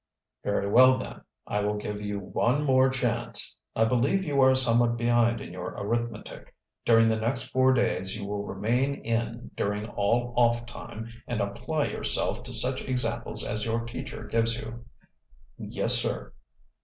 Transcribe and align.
"Very 0.43 0.67
well 0.67 0.97
then, 0.97 1.21
I 1.45 1.59
will 1.59 1.75
give 1.77 2.01
you 2.01 2.17
one 2.19 2.63
more 2.63 2.89
chance. 2.89 3.55
I 3.75 3.85
believe 3.85 4.23
you 4.23 4.41
are 4.41 4.55
somewhat 4.55 4.97
behind 4.97 5.39
in 5.41 5.53
your 5.53 5.75
arithmetic. 5.77 6.55
During 6.85 7.07
the 7.07 7.19
next 7.19 7.49
four 7.49 7.71
days 7.71 8.17
you 8.17 8.25
will 8.25 8.43
remain 8.43 8.95
in 8.95 9.51
during 9.55 9.87
all 9.89 10.33
off 10.35 10.65
time 10.65 11.07
and 11.27 11.39
apply 11.39 11.89
yourself 11.89 12.41
to 12.45 12.51
such 12.51 12.83
examples 12.85 13.45
as 13.45 13.63
your 13.63 13.81
teacher 13.85 14.23
gives 14.23 14.59
you." 14.59 14.85
"Yes, 15.59 15.93
sir." 16.01 16.33